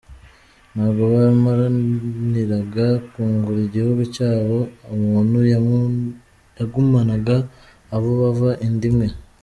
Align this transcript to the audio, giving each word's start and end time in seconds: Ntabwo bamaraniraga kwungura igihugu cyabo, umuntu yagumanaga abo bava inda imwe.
Ntabwo 0.73 1.03
bamaraniraga 1.13 2.85
kwungura 3.09 3.59
igihugu 3.67 4.01
cyabo, 4.15 4.59
umuntu 4.95 5.37
yagumanaga 6.59 7.35
abo 7.95 8.09
bava 8.21 8.51
inda 8.65 8.85
imwe. 8.91 9.07